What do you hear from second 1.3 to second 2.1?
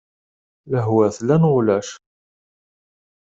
neɣ ulac?